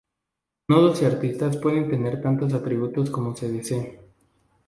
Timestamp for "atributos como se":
2.55-3.51